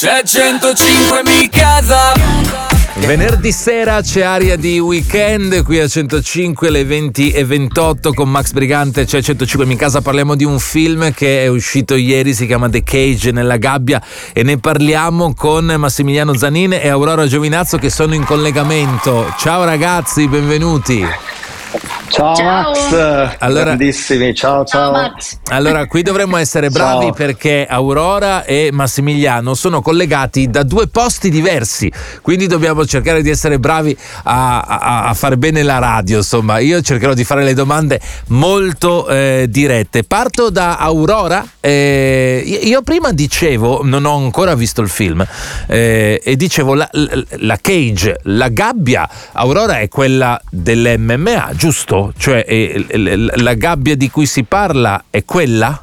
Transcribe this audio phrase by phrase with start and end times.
[0.00, 2.12] C'è 105 mi casa.
[2.98, 8.52] Venerdì sera c'è aria di weekend qui a 105 le 20 e 28 con Max
[8.52, 10.00] Brigante c'è 105 in casa.
[10.00, 14.00] Parliamo di un film che è uscito ieri si chiama The Cage nella gabbia
[14.32, 19.34] e ne parliamo con Massimiliano Zanin e Aurora Giovinazzo che sono in collegamento.
[19.36, 21.04] Ciao ragazzi benvenuti
[22.08, 22.44] Ciao, ciao.
[22.44, 24.92] Max, allora, grandissimi, ciao ciao.
[24.94, 25.14] ciao
[25.50, 27.12] allora, qui dovremmo essere bravi ciao.
[27.12, 33.58] perché Aurora e Massimiliano sono collegati da due posti diversi, quindi dobbiamo cercare di essere
[33.58, 36.18] bravi a, a, a fare bene la radio.
[36.18, 40.04] Insomma, io cercherò di fare le domande molto eh, dirette.
[40.04, 41.46] Parto da Aurora.
[41.60, 45.26] Eh, io prima dicevo, non ho ancora visto il film,
[45.66, 51.97] eh, e dicevo la, la, la cage, la gabbia, Aurora è quella dell'MMA, giusto?
[52.16, 52.84] Cioè eh,
[53.36, 55.82] la gabbia di cui si parla è quella?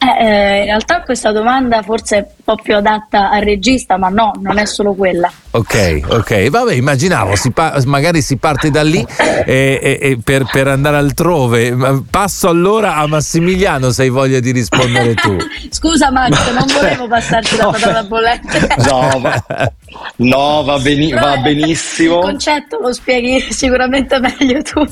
[0.00, 4.08] Eh, eh, in realtà questa domanda forse è un po' più adatta al regista, ma
[4.08, 5.30] no, non è solo quella.
[5.50, 9.04] Ok, ok, vabbè, immaginavo, si pa- magari si parte da lì
[9.44, 11.76] e, e, e per, per, andare altrove.
[12.08, 15.36] Passo allora a Massimiliano se hai voglia di rispondere tu.
[15.70, 18.68] Scusa Max, non volevo passarti la patata bollente.
[18.88, 19.42] no, va,
[20.16, 22.18] no, va, beni- va benissimo.
[22.18, 24.86] Il concetto lo spieghi sicuramente meglio tu.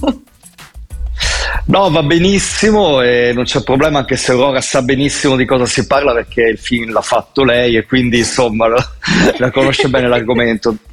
[1.65, 5.87] No, va benissimo e non c'è problema anche se Aurora sa benissimo di cosa si
[5.87, 10.77] parla perché il film l'ha fatto lei e quindi insomma la conosce bene l'argomento.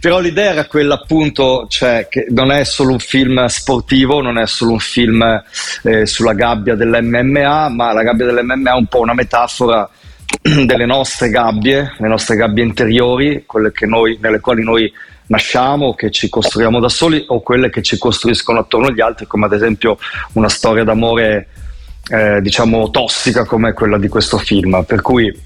[0.00, 4.46] Però l'idea era quella appunto, cioè che non è solo un film sportivo, non è
[4.46, 5.42] solo un film
[5.82, 9.88] eh, sulla gabbia dell'MMA, ma la gabbia dell'MMA è un po' una metafora
[10.42, 14.92] delle nostre gabbie, le nostre gabbie interiori, quelle noi, nelle quali noi
[15.26, 19.46] nasciamo, che ci costruiamo da soli o quelle che ci costruiscono attorno agli altri, come
[19.46, 19.98] ad esempio
[20.32, 21.48] una storia d'amore
[22.08, 24.84] eh, diciamo tossica come quella di questo film.
[24.84, 25.44] Per cui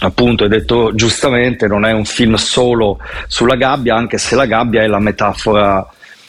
[0.00, 4.82] appunto hai detto giustamente non è un film solo sulla gabbia, anche se la gabbia
[4.82, 5.86] è la metafora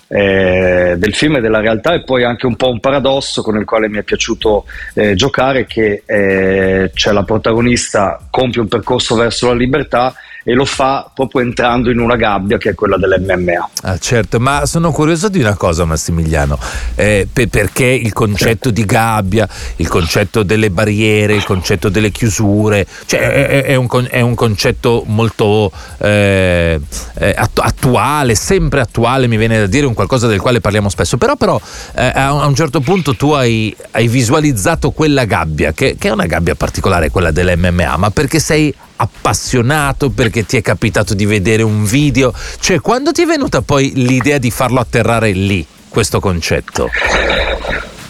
[0.08, 3.66] eh, del film e della realtà e poi anche un po' un paradosso con il
[3.66, 9.48] quale mi è piaciuto eh, giocare che eh, c'è la protagonista compie un percorso verso
[9.48, 10.14] la libertà
[10.48, 13.70] e lo fa proprio entrando in una gabbia che è quella dell'MMA.
[13.82, 16.60] Ah, certo, ma sono curioso di una cosa Massimiliano,
[16.94, 22.86] eh, per, perché il concetto di gabbia, il concetto delle barriere, il concetto delle chiusure,
[23.08, 26.80] cioè è, è, un, è un, concetto molto eh,
[27.16, 31.36] eh attuale, sempre attuale, mi viene da dire, un qualcosa del quale parliamo spesso, però,
[31.36, 31.60] però
[31.96, 36.28] eh, a un certo punto tu hai, hai visualizzato quella gabbia, che, che è una
[36.28, 41.84] gabbia particolare, quella dell'MMA, ma perché sei appassionato perché ti è capitato di vedere un
[41.84, 42.34] video?
[42.60, 46.90] Cioè, quando ti è venuta poi l'idea di farlo atterrare lì, questo concetto?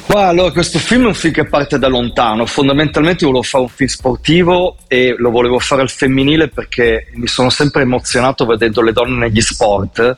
[0.08, 2.46] Well, allora, questo film è un film che parte da lontano.
[2.46, 7.50] Fondamentalmente volevo fare un film sportivo e lo volevo fare al femminile perché mi sono
[7.50, 10.18] sempre emozionato vedendo le donne negli sport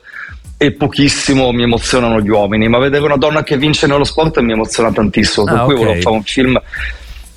[0.57, 4.51] e pochissimo mi emozionano gli uomini, ma vedere una donna che vince nello sport mi
[4.51, 5.45] emoziona tantissimo.
[5.45, 5.85] Per ah, cui okay.
[5.85, 6.61] volevo fare un film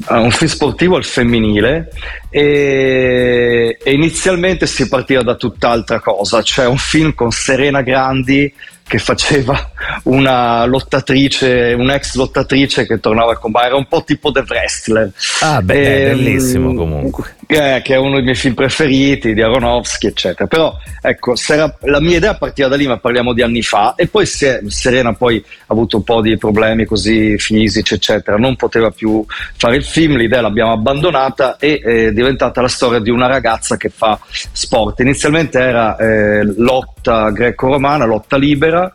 [0.08, 1.90] un film sportivo al femminile
[2.30, 8.52] e, e, inizialmente si partiva da tutt'altra cosa, cioè un film con Serena Grandi
[8.90, 9.70] che faceva
[10.04, 15.12] una lottatrice, un'ex lottatrice che tornava a combattere, era un po' tipo The Wrestler.
[15.42, 17.36] Ah, beh, e, ehm, bellissimo comunque.
[17.46, 20.48] Eh, che è uno dei miei film preferiti, di Aronofsky, eccetera.
[20.48, 24.08] Però, ecco, era, la mia idea partiva da lì, ma parliamo di anni fa, e
[24.08, 28.90] poi è, Serena poi ha avuto un po' di problemi così fisici, eccetera, non poteva
[28.90, 29.24] più
[29.56, 33.88] fare il film, l'idea l'abbiamo abbandonata e è diventata la storia di una ragazza che
[33.88, 34.98] fa sport.
[34.98, 38.92] Inizialmente era eh, lotta greco-romana, lotta libera,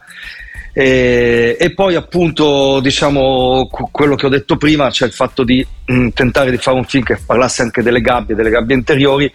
[0.77, 5.93] e, e, poi appunto diciamo quello che ho detto prima, cioè il fatto di mh,
[5.93, 9.31] mm, tentare di fare un film che parlasse anche delle gabbie, delle gabbie interiori,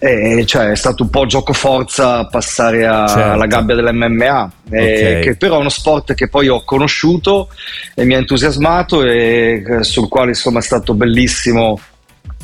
[0.00, 3.30] e, cioè, è stato un po' gioco forza passare a, certo.
[3.30, 5.20] alla gabbia dell'MMA, okay.
[5.20, 7.48] che però è uno sport che poi ho conosciuto
[7.94, 11.78] e mi ha entusiasmato e eh, sul quale insomma è stato bellissimo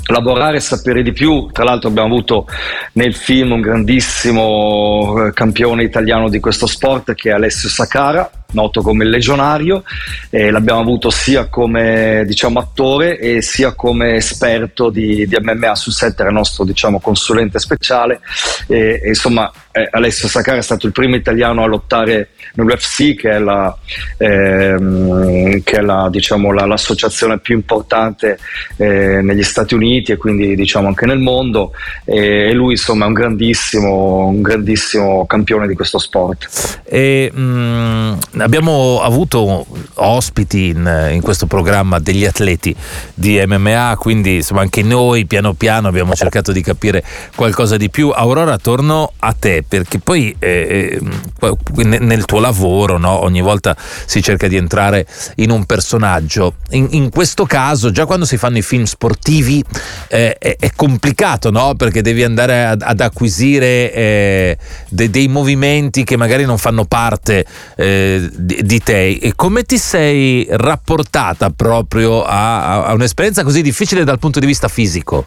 [0.08, 1.48] lavorare e sapere di più.
[1.52, 2.46] Tra l'altro abbiamo avuto
[2.92, 8.80] nel film un grandissimo eh, campione italiano di questo sport che è Alessio Sacara, noto
[8.80, 9.82] come il Legionario,
[10.30, 15.92] e l'abbiamo avuto sia come diciamo, attore e sia come esperto di, di MMA sul
[15.92, 18.20] set, era il nostro diciamo, consulente speciale.
[18.66, 23.30] E, e insomma, eh, Alessio Sacara è stato il primo italiano a lottare nell'UFC, che
[23.30, 23.76] è, la,
[24.16, 28.38] ehm, che è la, diciamo, la, l'associazione più importante
[28.76, 31.72] eh, negli Stati Uniti e quindi diciamo, anche nel mondo.
[32.04, 36.80] E lui insomma è un grandissimo, un grandissimo campione di questo sport.
[36.84, 42.74] E, mh, mm, abbiamo avuto ospiti in, in, questo programma degli atleti
[43.14, 47.04] di MMA, quindi insomma anche noi piano piano abbiamo cercato di capire
[47.34, 48.10] qualcosa di più.
[48.10, 53.76] Aurora, torno a te perché poi eh, eh nel tuo lavoro no, ogni volta
[54.06, 55.06] si cerca di entrare
[55.36, 56.54] in un personaggio.
[56.70, 59.64] In, in questo caso, già quando si fanno i film sportivi
[60.08, 61.74] eh, è, è, complicato no?
[61.74, 64.58] perché devi andare ad, ad acquisire eh,
[64.88, 67.44] de, dei movimenti che magari non fanno parte
[67.76, 69.18] eh, di, te.
[69.20, 74.68] E come ti sei rapportata proprio a, a un'esperienza così difficile dal punto di vista
[74.68, 75.26] fisico?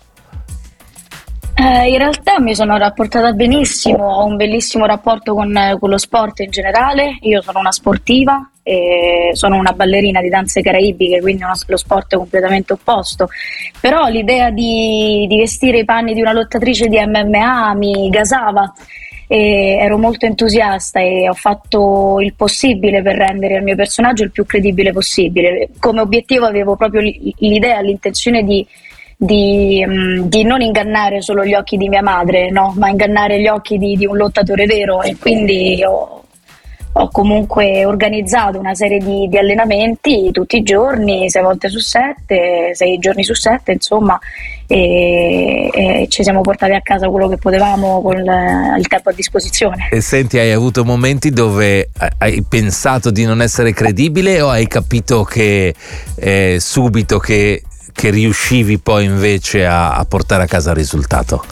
[1.53, 6.39] Eh, in realtà mi sono rapportata benissimo, ho un bellissimo rapporto con, con, lo sport
[6.39, 8.50] in generale, io sono una sportiva,
[9.33, 13.27] sono una ballerina di danze caraibiche, quindi uno, lo sport è completamente opposto,
[13.80, 18.71] però l'idea di, di vestire i panni di una lottatrice di MMA mi gasava
[19.31, 24.31] e ero molto entusiasta e ho fatto il possibile per rendere il mio personaggio il
[24.31, 25.69] più credibile possibile.
[25.80, 28.68] Come obiettivo avevo proprio l'idea, l'intenzione di,
[29.16, 32.74] di, mm, di non ingannare solo gli occhi di mia madre, no?
[32.75, 36.24] ma ingannare gli occhi di, di un lottatore vero e quindi ho,
[36.92, 42.72] ho comunque organizzato una serie di, di, allenamenti tutti i giorni, sei volte su sette,
[42.75, 44.19] sei giorni su sette, insomma,
[44.71, 49.89] e, e ci siamo portati a casa quello che potevamo con il tempo a disposizione.
[49.91, 51.89] E senti, hai avuto momenti dove
[52.19, 55.75] hai pensato di non essere credibile o hai capito che
[56.15, 61.44] eh, subito che, che, riuscivi poi invece a, a portare a casa il risultato?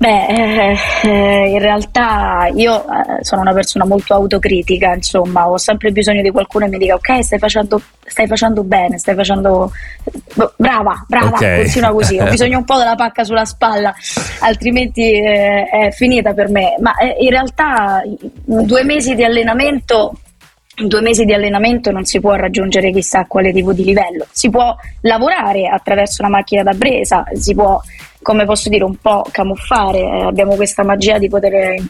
[0.00, 5.92] Beh, eh, eh, in realtà io eh, sono una persona molto autocritica, insomma, ho sempre
[5.92, 9.70] bisogno di qualcuno che mi dica ok, stai facendo, stai facendo bene, stai facendo...
[10.56, 11.64] Brava, brava, okay.
[11.64, 13.94] continua così, ho bisogno un po' della pacca sulla spalla,
[14.38, 16.76] altrimenti eh, è finita per me.
[16.80, 18.00] Ma in realtà
[18.46, 20.14] due mesi di allenamento
[20.80, 24.26] in due mesi di allenamento non si può raggiungere chissà quale tipo di livello.
[24.30, 27.80] Si può lavorare attraverso una macchina da presa, si può
[28.22, 31.82] come posso dire, un po' camuffare, eh, abbiamo questa magia di poter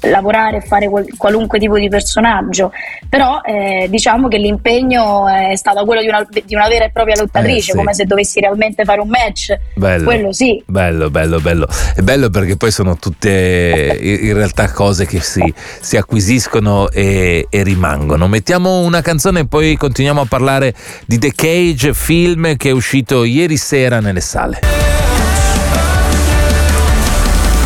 [0.00, 2.72] lavorare e fare qual- qualunque tipo di personaggio,
[3.08, 7.16] però eh, diciamo che l'impegno è stato quello di una, di una vera e propria
[7.16, 7.76] lottatrice, eh, sì.
[7.76, 9.56] come se dovessi realmente fare un match.
[9.74, 10.62] Bello, quello sì.
[10.66, 11.68] Bello, bello, bello.
[11.94, 17.62] È bello perché poi sono tutte in realtà cose che si, si acquisiscono e, e
[17.62, 18.28] rimangono.
[18.28, 20.74] Mettiamo una canzone e poi continuiamo a parlare
[21.06, 24.60] di The Cage, film che è uscito ieri sera nelle sale.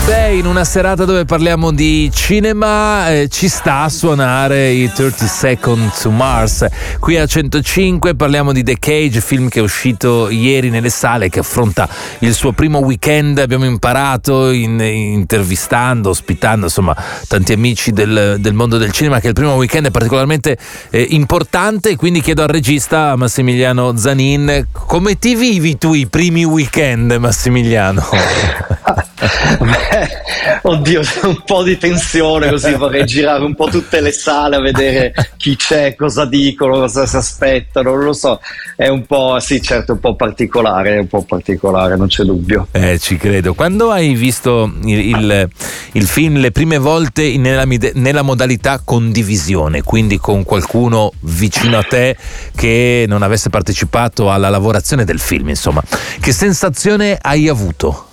[0.07, 5.27] Beh, in una serata dove parliamo di cinema eh, ci sta a suonare i 30
[5.27, 6.67] Seconds to Mars.
[6.99, 11.41] Qui a 105 parliamo di The Cage, film che è uscito ieri nelle sale, che
[11.41, 11.87] affronta
[12.21, 13.39] il suo primo weekend.
[13.39, 16.97] Abbiamo imparato in, intervistando, ospitando insomma
[17.29, 20.57] tanti amici del, del, mondo del cinema che il primo weekend è particolarmente
[20.91, 21.95] eh, importante.
[21.97, 28.03] Quindi chiedo al regista Massimiliano Zanin come ti vivi tu i primi weekend, Massimiliano?
[30.63, 35.13] Oddio, un po' di tensione così vorrei girare un po' tutte le sale a vedere
[35.37, 38.41] chi c'è, cosa dicono, cosa si aspettano, non lo so.
[38.77, 42.69] È un po', sì, certo, un po' particolare, un po' particolare, non c'è dubbio.
[42.73, 43.55] Eh, ci credo.
[43.55, 45.49] Quando hai visto il, il,
[45.93, 47.65] il film le prime volte nella,
[47.95, 52.17] nella modalità condivisione, quindi con qualcuno vicino a te
[52.55, 55.83] che non avesse partecipato alla lavorazione del film, insomma,
[56.21, 58.11] che sensazione hai avuto?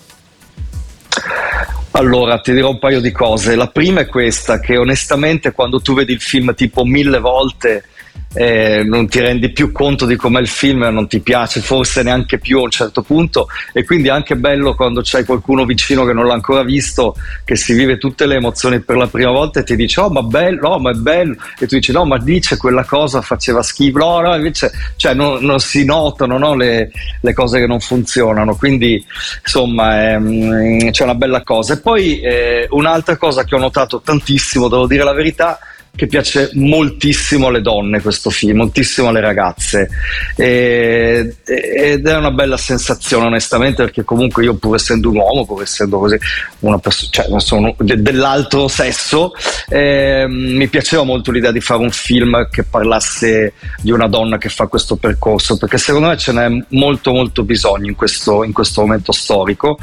[1.92, 3.56] Allora, ti dirò un paio di cose.
[3.56, 7.84] La prima è questa, che onestamente quando tu vedi il film tipo mille volte
[8.34, 12.38] eh, non ti rendi più conto di com'è il film, non ti piace forse neanche
[12.38, 13.48] più a un certo punto.
[13.74, 17.56] E quindi è anche bello quando c'è qualcuno vicino che non l'ha ancora visto, che
[17.56, 20.70] si vive tutte le emozioni per la prima volta e ti dice oh ma bello,
[20.70, 21.36] oh ma è bello.
[21.58, 25.44] E tu dici no ma dice quella cosa faceva schifo, no no invece cioè, non,
[25.44, 29.04] non si notano no, le, le, cose che non funzionano, quindi
[29.42, 31.74] insomma è, mm, c'è una bella cosa.
[31.74, 35.60] E poi eh, un'altra cosa che ho notato tantissimo, devo dire la verità,
[35.96, 39.90] che piace moltissimo alle donne questo film, moltissimo alle ragazze.
[40.36, 45.62] E, ed è una bella sensazione onestamente perché comunque io pur essendo un uomo, pur
[45.62, 46.18] essendo così
[46.60, 49.34] una persona, cioè sono de- dell'altro sesso,
[49.68, 54.50] eh, mi piaceva molto l'idea di fare un film che parlasse di una donna che
[54.50, 58.82] fa questo percorso perché secondo me ce n'è molto molto bisogno in questo, in questo
[58.82, 59.78] momento storico.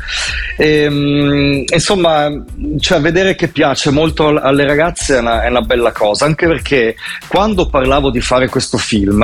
[0.57, 2.31] E, insomma
[2.79, 6.97] cioè, vedere che piace molto alle ragazze è una, è una bella cosa, anche perché
[7.29, 9.23] quando parlavo di fare questo film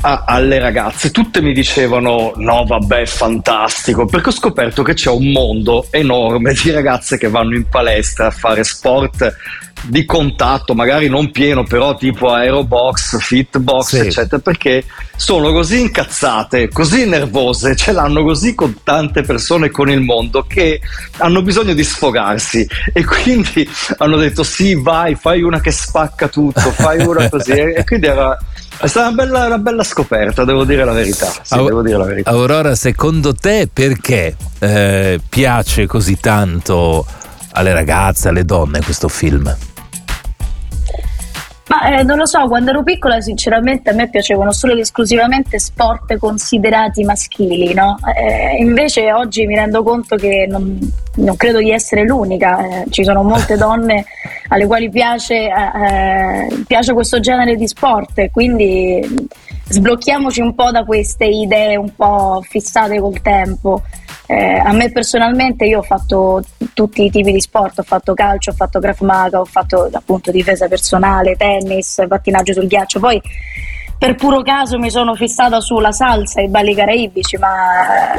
[0.00, 5.32] a, alle ragazze, tutte mi dicevano no vabbè fantastico, perché ho scoperto che c'è un
[5.32, 9.36] mondo enorme di ragazze che vanno in palestra a fare sport
[9.82, 13.98] di contatto, magari non pieno, però tipo aerobox, fitbox, sì.
[13.98, 14.84] eccetera, perché
[15.16, 20.80] sono così incazzate, così nervose, ce l'hanno così con tante persone, con il mondo, che
[21.18, 23.68] hanno bisogno di sfogarsi e quindi
[23.98, 27.52] hanno detto sì, vai, fai una che spacca tutto, fai una così.
[27.58, 28.36] e quindi era
[28.80, 31.32] è stata una bella, una bella, scoperta, devo dire la verità.
[31.42, 32.30] Sì, Au- devo dire la verità.
[32.30, 37.04] Aurora, secondo te perché eh, piace così tanto
[37.58, 39.54] alle ragazze, alle donne questo film?
[41.68, 45.58] Ma eh, non lo so, quando ero piccola sinceramente a me piacevano solo ed esclusivamente
[45.58, 47.98] sport considerati maschili, no?
[48.16, 50.78] Eh, invece oggi mi rendo conto che non,
[51.16, 54.06] non credo di essere l'unica, eh, ci sono molte donne
[54.48, 59.28] alle quali piace, eh, eh, piace questo genere di sport, quindi
[59.68, 63.82] sblocchiamoci un po' da queste idee un po' fissate col tempo.
[64.30, 66.42] Eh, a me personalmente io ho fatto
[66.74, 70.30] tutti i tipi di sport, ho fatto calcio, ho fatto Graf Maga, ho fatto appunto
[70.30, 73.18] difesa personale, tennis, pattinaggio sul ghiaccio, poi
[73.98, 78.14] per puro caso mi sono fissata sulla salsa e i balli caraibici, ma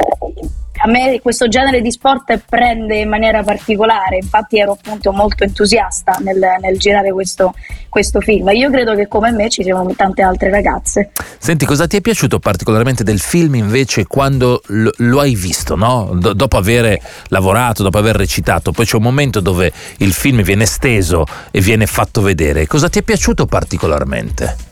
[0.82, 6.16] a me questo genere di sport prende in maniera particolare, infatti ero appunto molto entusiasta
[6.20, 7.54] nel, nel girare questo,
[7.88, 8.48] questo, film.
[8.50, 11.10] Io credo che come me ci siano tante altre ragazze.
[11.38, 16.12] Senti, cosa ti è piaciuto particolarmente del film invece quando lo, lo hai visto, no?
[16.14, 20.64] D- dopo aver lavorato, dopo aver recitato, poi c'è un momento dove il film viene
[20.64, 22.66] steso e viene fatto vedere.
[22.66, 24.68] Cosa ti è piaciuto particolarmente?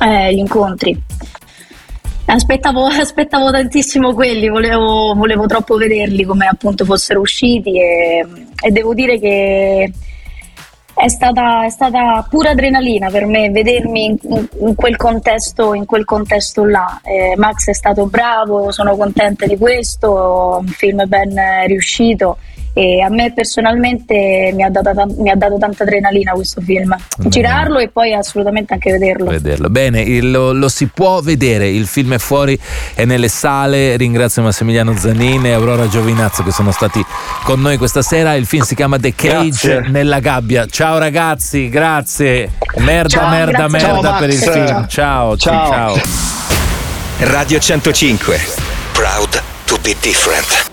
[0.00, 1.02] Eh, gli incontri
[2.34, 8.26] Aspettavo, aspettavo, tantissimo quelli, volevo, volevo, troppo vederli come appunto fossero usciti e,
[8.60, 9.92] e devo dire che
[10.94, 14.16] è stata, è stata, pura adrenalina per me vedermi in,
[14.60, 17.00] in, quel, contesto, in quel contesto là.
[17.04, 21.36] Eh, Max è stato bravo, sono contenta di questo, un film ben
[21.66, 22.38] riuscito
[22.76, 26.94] e a me personalmente mi ha, dato, mi ha dato tanta adrenalina questo film.
[27.16, 27.30] Bene.
[27.30, 29.30] Girarlo e poi assolutamente anche vederlo.
[29.30, 29.70] Vederlo.
[29.70, 32.58] Bene, il, lo, lo, si può vedere, il film è fuori,
[32.94, 33.96] è nelle sale.
[33.96, 37.02] Ringrazio Massimiliano Zanini e Aurora Giovinazzo che sono stati
[37.44, 38.34] con noi questa sera.
[38.34, 39.90] Il film si chiama The Cage grazie.
[39.90, 40.66] nella gabbia.
[40.66, 42.50] Ciao ragazzi, grazie.
[42.78, 43.86] Merda, ciao, merda, grazie.
[43.86, 44.86] merda ciao, per il film.
[44.88, 45.70] Ciao, ciao.
[45.70, 46.00] ciao.
[47.18, 48.36] Radio 105.
[48.92, 50.72] Proud to be different.